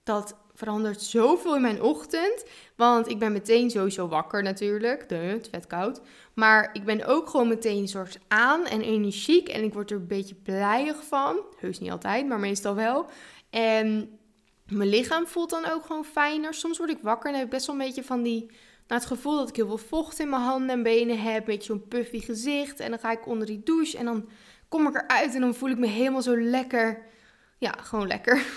[0.03, 2.45] Dat verandert zoveel in mijn ochtend.
[2.75, 5.09] Want ik ben meteen sowieso wakker natuurlijk.
[5.09, 6.01] De, het vet koud.
[6.33, 9.49] Maar ik ben ook gewoon meteen soort aan en energiek.
[9.49, 11.39] En ik word er een beetje blijig van.
[11.59, 13.05] Heus niet altijd, maar meestal wel.
[13.49, 14.09] En
[14.67, 16.53] mijn lichaam voelt dan ook gewoon fijner.
[16.53, 18.45] Soms word ik wakker en heb ik best wel een beetje van die...
[18.87, 21.39] Nou, het gevoel dat ik heel veel vocht in mijn handen en benen heb.
[21.39, 22.79] Een beetje zo'n puffy gezicht.
[22.79, 24.29] En dan ga ik onder die douche en dan
[24.69, 27.07] kom ik eruit en dan voel ik me helemaal zo lekker
[27.59, 28.45] ja, gewoon lekker.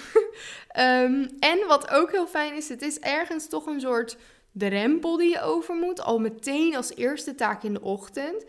[0.69, 4.17] Ehm, en wat ook heel fijn is, het is ergens toch een soort
[4.53, 6.01] drempel die je over moet.
[6.01, 8.45] Al meteen als eerste taak in de ochtend.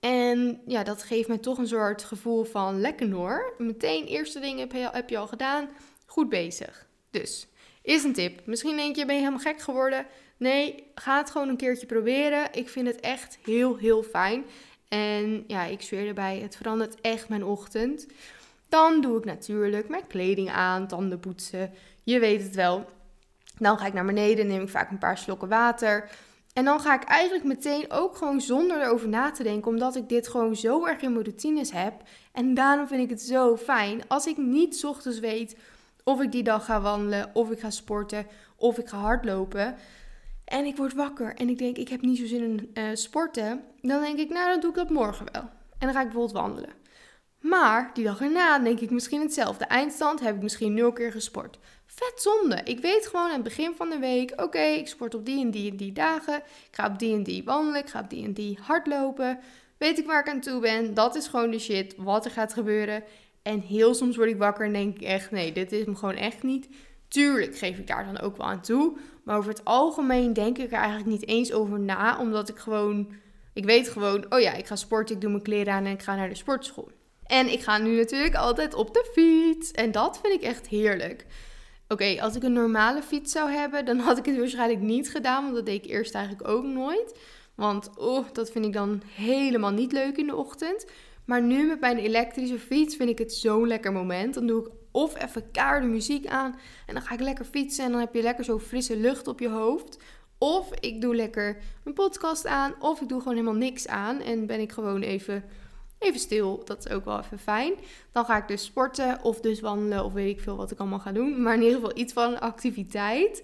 [0.00, 3.54] En ja, dat geeft mij toch een soort gevoel van lekker hoor.
[3.58, 5.68] Meteen eerste dingen heb je, heb je al gedaan.
[6.06, 6.86] Goed bezig.
[7.10, 7.48] Dus,
[7.82, 8.46] is een tip.
[8.46, 10.06] Misschien denk je, ben je helemaal gek geworden?
[10.36, 12.48] Nee, ga het gewoon een keertje proberen.
[12.52, 14.44] Ik vind het echt heel, heel fijn.
[14.88, 18.06] En ja, ik zweer erbij, het verandert echt mijn ochtend.
[18.68, 21.70] Dan doe ik natuurlijk mijn kleding aan, tanden poetsen.
[22.02, 22.86] Je weet het wel.
[23.58, 26.10] Dan ga ik naar beneden, neem ik vaak een paar slokken water.
[26.52, 30.08] En dan ga ik eigenlijk meteen ook gewoon zonder erover na te denken, omdat ik
[30.08, 32.02] dit gewoon zo erg in mijn routines heb.
[32.32, 35.56] En daarom vind ik het zo fijn als ik niet ochtends weet
[36.04, 38.26] of ik die dag ga wandelen, of ik ga sporten,
[38.56, 39.76] of ik ga hardlopen.
[40.44, 43.62] En ik word wakker en ik denk, ik heb niet zo zin in uh, sporten.
[43.80, 45.42] Dan denk ik, nou dan doe ik dat morgen wel.
[45.42, 46.77] En dan ga ik bijvoorbeeld wandelen.
[47.40, 49.64] Maar die dag erna denk ik misschien hetzelfde.
[49.64, 51.58] Eindstand heb ik misschien nul keer gesport.
[51.86, 52.60] Vet zonde.
[52.64, 55.50] Ik weet gewoon aan het begin van de week: oké, ik sport op die en
[55.50, 56.36] die en die dagen.
[56.36, 57.80] Ik ga op die en die wandelen.
[57.80, 59.38] Ik ga op die en die hardlopen.
[59.78, 60.94] Weet ik waar ik aan toe ben.
[60.94, 63.02] Dat is gewoon de shit wat er gaat gebeuren.
[63.42, 66.16] En heel soms word ik wakker en denk ik echt: nee, dit is hem gewoon
[66.16, 66.68] echt niet.
[67.08, 68.96] Tuurlijk geef ik daar dan ook wel aan toe.
[69.24, 72.18] Maar over het algemeen denk ik er eigenlijk niet eens over na.
[72.18, 73.12] Omdat ik gewoon.
[73.52, 75.14] Ik weet gewoon: oh ja, ik ga sporten.
[75.14, 76.90] Ik doe mijn kleren aan en ik ga naar de sportschool.
[77.28, 79.70] En ik ga nu natuurlijk altijd op de fiets.
[79.70, 81.26] En dat vind ik echt heerlijk.
[81.88, 85.42] Oké, als ik een normale fiets zou hebben, dan had ik het waarschijnlijk niet gedaan.
[85.42, 87.18] Want dat deed ik eerst eigenlijk ook nooit.
[87.54, 90.86] Want oh, dat vind ik dan helemaal niet leuk in de ochtend.
[91.24, 94.34] Maar nu met mijn elektrische fiets vind ik het zo'n lekker moment.
[94.34, 97.84] Dan doe ik of even kaarde muziek aan en dan ga ik lekker fietsen.
[97.84, 99.98] En dan heb je lekker zo frisse lucht op je hoofd.
[100.38, 102.74] Of ik doe lekker mijn podcast aan.
[102.78, 104.20] Of ik doe gewoon helemaal niks aan.
[104.20, 105.44] En ben ik gewoon even
[105.98, 106.62] even stil.
[106.64, 107.72] Dat is ook wel even fijn.
[108.12, 110.98] Dan ga ik dus sporten of dus wandelen of weet ik veel wat ik allemaal
[110.98, 111.42] ga doen.
[111.42, 113.42] Maar in ieder geval iets van activiteit.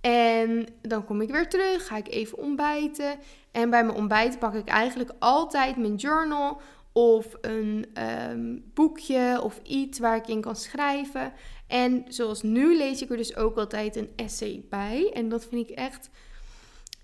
[0.00, 3.18] En dan kom ik weer terug, ga ik even ontbijten.
[3.52, 6.60] En bij mijn ontbijt pak ik eigenlijk altijd mijn journal
[6.92, 11.32] of een ehm, boekje of iets waar ik in kan schrijven.
[11.66, 15.10] En zoals nu lees ik er dus ook altijd een essay bij.
[15.14, 16.10] En dat vind ik echt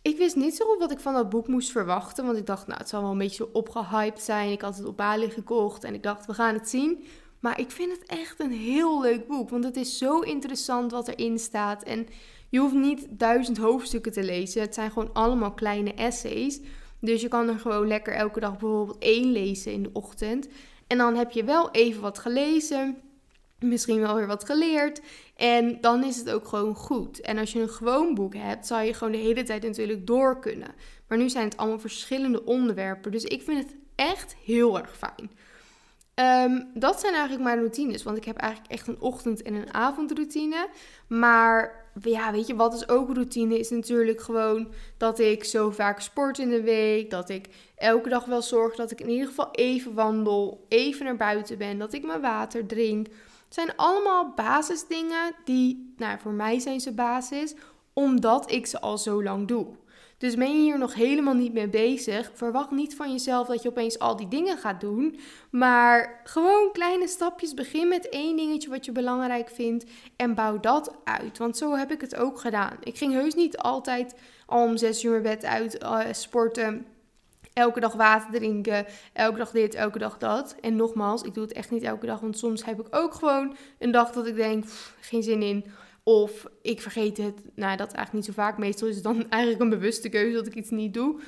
[0.02, 2.24] ik wist niet zo goed wat ik van dat boek moest verwachten.
[2.24, 4.50] Want ik dacht, nou, het zal wel een beetje opgehyped zijn.
[4.50, 7.04] Ik had het op Bali gekocht en ik dacht, we gaan het zien.
[7.40, 9.50] Maar ik vind het echt een heel leuk boek.
[9.50, 11.82] Want het is zo interessant wat erin staat.
[11.82, 12.06] En
[12.48, 14.60] je hoeft niet duizend hoofdstukken te lezen.
[14.60, 16.60] Het zijn gewoon allemaal kleine essays.
[17.00, 20.48] Dus je kan er gewoon lekker elke dag bijvoorbeeld één lezen in de ochtend.
[20.86, 22.96] En dan heb je wel even wat gelezen
[23.62, 25.00] misschien wel weer wat geleerd.
[25.36, 27.20] En dan is het ook gewoon goed.
[27.20, 30.40] En als je een gewoon boek hebt, zal je gewoon de hele tijd natuurlijk door
[30.40, 30.74] kunnen.
[31.08, 33.10] Maar nu zijn het allemaal verschillende onderwerpen.
[33.10, 35.30] Dus ik vind het echt heel erg fijn.
[36.14, 38.02] Ehm, dat zijn eigenlijk mijn routines.
[38.02, 40.68] Want ik heb eigenlijk echt een ochtend- en een avondroutine.
[41.06, 43.58] Maar ja, weet je, wat is ook routine?
[43.58, 47.10] Is natuurlijk gewoon dat ik zo vaak sport in de week.
[47.10, 50.66] Dat ik elke dag wel zorg dat ik in ieder geval even wandel.
[50.68, 51.78] Even naar buiten ben.
[51.78, 53.06] Dat ik mijn water drink.
[53.52, 57.54] Het zijn allemaal basisdingen die, nou voor mij zijn ze basis,
[57.92, 59.66] omdat ik ze al zo lang doe.
[60.18, 63.68] Dus ben je hier nog helemaal niet mee bezig, verwacht niet van jezelf dat je
[63.68, 65.18] opeens al die dingen gaat doen.
[65.50, 67.54] Maar gewoon kleine stapjes.
[67.54, 69.84] Begin met één dingetje wat je belangrijk vindt
[70.16, 71.38] en bouw dat uit.
[71.38, 72.76] Want zo heb ik het ook gedaan.
[72.82, 74.14] Ik ging heus niet altijd
[74.46, 76.86] al om zes uur mijn bed uit uh, sporten
[77.52, 80.56] elke dag water drinken, elke dag dit, elke dag dat.
[80.60, 83.56] En nogmaals, ik doe het echt niet elke dag, want soms heb ik ook gewoon
[83.78, 84.64] een dag dat ik denk,
[85.00, 85.64] geen zin in.
[86.02, 87.40] Of ik vergeet het.
[87.54, 88.58] Nou, dat eigenlijk niet zo vaak.
[88.58, 91.20] Meestal is het dan eigenlijk een bewuste keuze dat ik iets niet doe.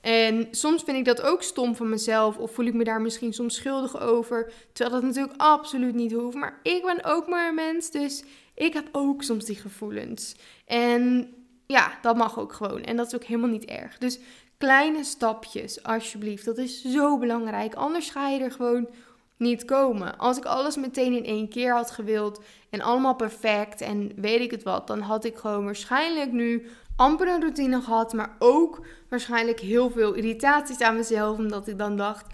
[0.00, 2.36] En soms vind ik dat ook stom van mezelf.
[2.36, 4.52] Of voel ik me daar misschien soms schuldig over.
[4.72, 6.36] Terwijl dat natuurlijk absoluut niet hoeft.
[6.36, 7.90] Maar ik ben ook maar een mens.
[7.90, 10.34] Dus ik heb ook soms die gevoelens.
[10.66, 11.34] En
[11.66, 12.82] ja, dat mag ook gewoon.
[12.82, 13.98] En dat is ook helemaal niet erg.
[13.98, 14.18] Dus
[14.60, 16.44] Kleine stapjes, alsjeblieft.
[16.44, 17.74] Dat is zo belangrijk.
[17.74, 18.88] Anders ga je er gewoon
[19.36, 20.18] niet komen.
[20.18, 24.50] Als ik alles meteen in één keer had gewild en allemaal perfect en weet ik
[24.50, 29.60] het wat, dan had ik gewoon waarschijnlijk nu amper een routine gehad, maar ook waarschijnlijk
[29.60, 32.26] heel veel irritaties aan mezelf, omdat ik dan dacht,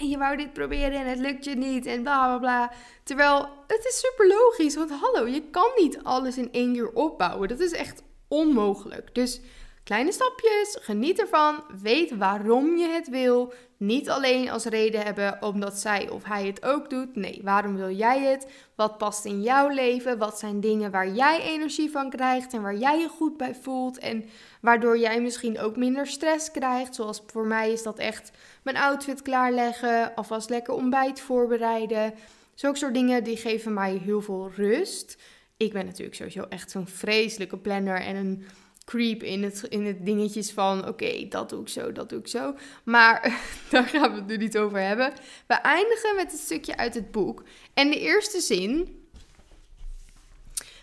[0.00, 2.72] je wou dit proberen en het lukt je niet en bla bla bla.
[3.02, 7.48] Terwijl het is super logisch, want hallo, je kan niet alles in één keer opbouwen.
[7.48, 9.14] Dat is echt onmogelijk.
[9.14, 9.40] Dus
[9.84, 13.52] Kleine stapjes, geniet ervan, weet waarom je het wil.
[13.76, 17.16] Niet alleen als reden hebben omdat zij of hij het ook doet.
[17.16, 18.46] Nee, waarom wil jij het?
[18.74, 20.18] Wat past in jouw leven?
[20.18, 23.98] Wat zijn dingen waar jij energie van krijgt en waar jij je goed bij voelt?
[23.98, 24.24] En
[24.60, 26.94] waardoor jij misschien ook minder stress krijgt.
[26.94, 28.30] Zoals voor mij is dat echt
[28.62, 32.14] mijn outfit klaarleggen, alvast lekker ontbijt voorbereiden.
[32.54, 35.18] Zulke soort dingen die geven mij heel veel rust.
[35.56, 38.44] Ik ben natuurlijk sowieso echt zo'n vreselijke planner en een
[38.84, 42.28] creep in het, in het dingetjes van oké, dat doe ik zo, dat doe ik
[42.28, 42.54] zo.
[42.84, 45.12] Maar daar gaan we het nu niet over hebben.
[45.46, 47.42] We eindigen met een stukje uit het boek.
[47.74, 49.02] En de eerste zin.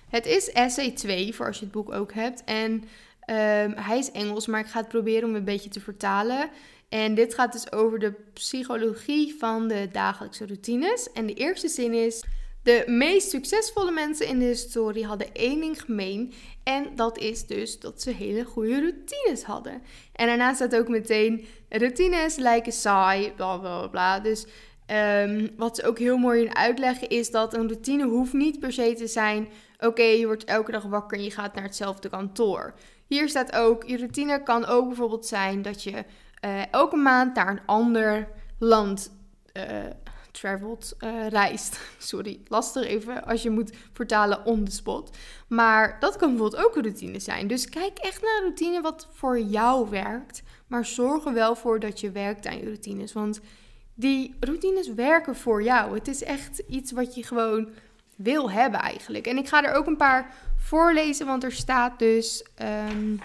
[0.10, 2.44] Het is essay 2, voor als je het boek ook hebt.
[2.44, 2.84] En
[3.20, 6.50] ehm, hij is Engels, maar ik ga het proberen om een beetje te vertalen.
[6.90, 11.12] En dit gaat dus over de psychologie van de dagelijkse routines.
[11.12, 12.24] En de eerste zin is:
[12.64, 16.34] De meest succesvolle mensen in de historie hadden één ding gemeen.
[16.64, 19.82] En dat is dus dat ze hele goede routines hadden.
[20.14, 24.20] En daarna staat ook meteen: routines lijken saai, bla bla bla.
[24.20, 24.46] Dus
[24.86, 28.74] ehm, wat ze ook heel mooi in uitleggen is dat een routine hoeft niet per
[28.74, 29.48] se te zijn:
[29.80, 32.74] oké, je wordt elke dag wakker en je gaat naar hetzelfde kantoor.
[33.08, 36.04] Hier staat ook: je routine kan ook bijvoorbeeld zijn dat je
[36.46, 38.28] uh, elke maand naar een ander
[38.60, 39.12] land
[39.58, 39.64] uh,
[40.32, 41.80] traveled, uh, reist.
[41.98, 45.18] Sorry, lastig even als je moet vertalen on the spot.
[45.48, 47.48] Maar dat kan bijvoorbeeld ook een routine zijn.
[47.48, 50.44] Dus kijk echt naar een routine wat voor jou werkt.
[50.68, 53.14] Maar zorg er wel voor dat je werkt aan je routines.
[53.14, 53.40] Want
[53.94, 55.94] die routines werken voor jou.
[55.96, 57.70] Het is echt iets wat je gewoon
[58.16, 59.28] wil hebben eigenlijk.
[59.28, 62.46] En ik ga er ook een paar voorlezen, want er staat dus.
[62.90, 63.20] Um,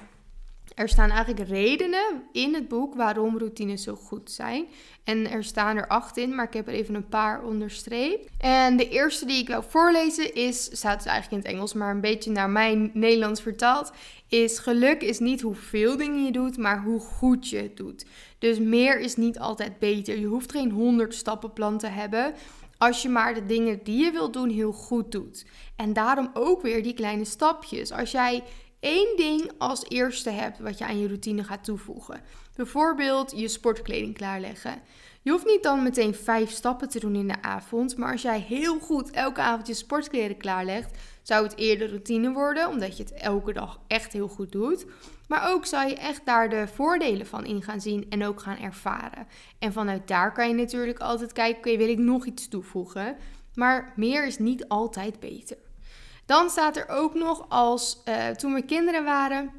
[0.77, 4.67] er staan eigenlijk redenen in het boek waarom routines zo goed zijn.
[5.05, 8.31] En er staan er acht in, maar ik heb er even een paar onderstreept.
[8.39, 11.91] En de eerste die ik wil voorlezen is, staat dus eigenlijk in het Engels, maar
[11.91, 13.93] een beetje naar mijn Nederlands vertaald,
[14.29, 18.07] is geluk is niet hoeveel dingen je doet, maar hoe goed je het doet.
[18.39, 20.19] Dus meer is niet altijd beter.
[20.19, 22.35] Je hoeft geen honderd stappenplan te hebben
[22.79, 25.45] als je maar de dingen die je wilt doen heel goed doet.
[25.77, 27.93] En daarom ook weer die kleine stapjes.
[27.93, 28.43] Als jij
[28.87, 32.21] één ding als eerste hebt wat je aan je routine gaat toevoegen.
[32.57, 34.81] Bijvoorbeeld je sportkleding klaarleggen.
[35.23, 38.41] Je hoeft niet dan meteen vijf stappen te doen in de avond, maar als jij
[38.41, 43.13] heel goed elke avond je sportkleren klaarlegt, zou het eerder routine worden, omdat je het
[43.13, 44.87] elke dag echt heel goed doet.
[45.29, 48.59] Maar ook zou je echt daar de voordelen van in gaan zien en ook gaan
[48.59, 49.27] ervaren.
[49.59, 53.17] En vanuit daar kan je natuurlijk altijd kijken, oké, wil ik nog iets toevoegen?
[53.55, 55.57] Maar meer is niet altijd beter.
[56.27, 59.51] Dan staat er ook nog als uh, toen we kinderen waren,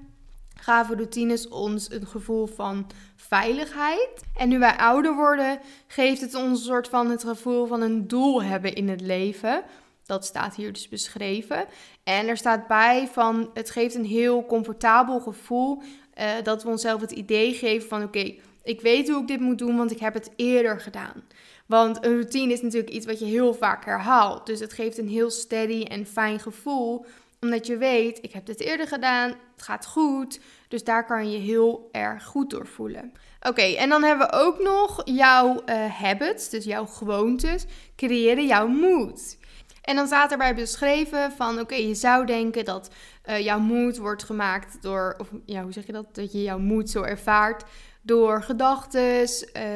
[0.56, 4.24] gaven routines ons een gevoel van veiligheid.
[4.36, 8.08] En nu wij ouder worden, geeft het ons een soort van het gevoel van een
[8.08, 9.64] doel hebben in het leven.
[10.06, 11.66] Dat staat hier dus beschreven.
[12.04, 15.82] En er staat bij van het geeft een heel comfortabel gevoel
[16.20, 19.58] uh, dat we onszelf het idee geven van oké, ik weet hoe ik dit moet
[19.58, 21.24] doen, want ik heb het eerder gedaan.
[21.68, 24.46] Want een routine is natuurlijk iets wat je heel vaak herhaalt.
[24.46, 27.06] Dus het geeft een heel steady en fijn gevoel.
[27.42, 30.40] Omdat je weet, ik heb dit eerder gedaan, het gaat goed.
[30.68, 33.12] Dus daar kan je heel erg goed door voelen.
[33.42, 38.68] Oké, en dan hebben we ook nog jouw uh, habits, dus jouw gewoontes, creëren jouw
[38.68, 39.38] mood.
[39.82, 42.90] En dan staat erbij beschreven van, oké, je zou denken dat
[43.30, 46.16] uh, jouw mood wordt gemaakt door, of ja, hoe zeg je dat?
[46.16, 47.64] Dat je jouw mood zo ervaart
[48.08, 49.28] door gedachten, uh,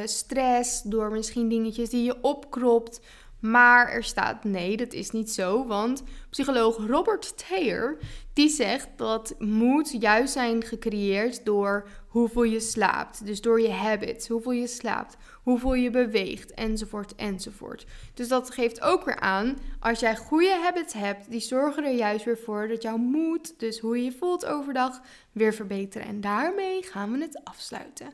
[0.05, 3.01] stress, door misschien dingetjes die je opkropt.
[3.39, 5.67] Maar er staat nee, dat is niet zo.
[5.67, 7.97] Want psycholoog Robert Thayer
[8.33, 13.25] die zegt dat moed juist zijn gecreëerd door hoeveel je slaapt.
[13.25, 17.85] Dus door je habits, hoeveel je slaapt, hoeveel je beweegt, enzovoort, enzovoort.
[18.13, 22.25] Dus dat geeft ook weer aan, als jij goede habits hebt, die zorgen er juist
[22.25, 26.07] weer voor dat jouw moed, dus hoe je je voelt overdag, weer verbeteren.
[26.07, 28.13] En daarmee gaan we het afsluiten.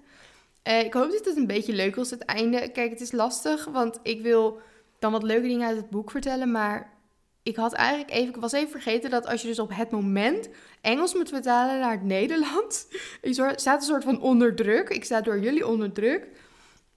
[0.67, 2.71] Uh, ik hoop dat het een beetje leuk was, het einde.
[2.71, 4.59] Kijk, het is lastig, want ik wil
[4.99, 6.96] dan wat leuke dingen uit het boek vertellen, maar
[7.47, 10.49] ik had eigenlijk even, ik was even vergeten dat als je dus op het moment
[10.81, 12.87] Engels moet vertalen naar het Nederlands,
[13.21, 14.89] je staat een soort van onder druk.
[14.89, 16.27] Ik sta door jullie onder druk.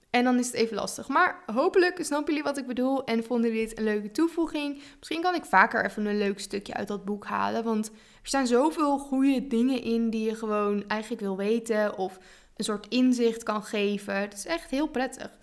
[0.09, 1.07] En dan is het even lastig.
[1.07, 4.81] Maar hopelijk snappen jullie wat ik bedoel en vonden jullie dit een leuke toevoeging.
[4.97, 7.63] Misschien kan ik vaker even een leuk stukje uit dat boek halen.
[7.63, 7.93] Want er
[8.27, 11.97] staan zoveel goede dingen in die je gewoon eigenlijk wil weten.
[11.97, 12.19] Of
[12.55, 14.15] een soort inzicht kan geven.
[14.15, 15.39] Het is echt heel prettig.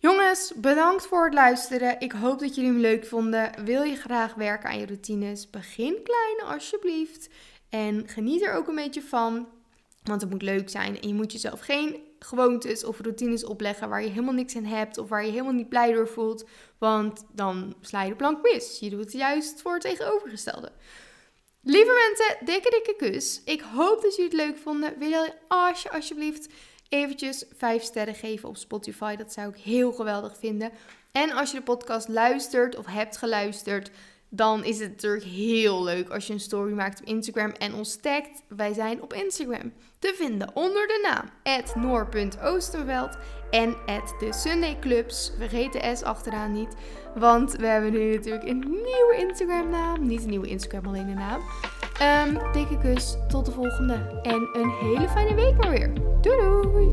[0.00, 2.00] Jongens, bedankt voor het luisteren.
[2.00, 3.64] Ik hoop dat jullie hem leuk vonden.
[3.64, 5.50] Wil je graag werken aan je routines?
[5.50, 7.28] Begin klein alsjeblieft.
[7.68, 9.48] En geniet er ook een beetje van.
[10.02, 11.00] Want het moet leuk zijn.
[11.00, 14.98] En je moet jezelf geen gewoontes of routines opleggen waar je helemaal niks in hebt.
[14.98, 16.48] Of waar je helemaal niet blij door voelt.
[16.78, 18.78] Want dan sla je de plank mis.
[18.78, 20.72] Je doet het juist voor het tegenovergestelde.
[21.62, 23.42] Lieve mensen, dikke dikke kus.
[23.44, 24.98] Ik hoop dat jullie het leuk vonden.
[24.98, 25.32] Wil je
[25.82, 26.48] je alsjeblieft
[26.90, 29.16] eventjes 5 sterren geven op Spotify.
[29.16, 30.70] Dat zou ik heel geweldig vinden.
[31.12, 33.90] En als je de podcast luistert of hebt geluisterd,
[34.28, 37.96] dan is het natuurlijk heel leuk als je een story maakt op Instagram en ons
[37.96, 38.42] tagt.
[38.48, 41.30] Wij zijn op Instagram te vinden onder de naam
[41.82, 43.16] noor.oosterveld
[43.50, 43.76] en
[44.18, 44.78] de Sunday.
[45.38, 46.74] Vergeet de S achteraan niet,
[47.14, 50.06] want we hebben nu natuurlijk een nieuwe Instagram naam.
[50.06, 51.42] Niet een nieuwe Instagram, alleen een naam.
[52.00, 55.92] Um, dikke kus, tot de volgende en een hele fijne week maar weer.
[56.20, 56.92] Doei doei!